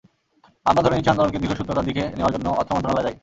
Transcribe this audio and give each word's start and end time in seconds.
আমরা 0.65 0.81
ধরে 0.83 0.95
নিচ্ছি, 0.95 1.11
আন্দোলনকে 1.11 1.41
দীর্ঘসূত্রতার 1.41 1.87
দিকে 1.89 2.03
নেওয়ার 2.17 2.33
জন্য 2.35 2.47
অর্থ 2.59 2.69
মন্ত্রণালয় 2.73 3.05
দায়ী। 3.05 3.17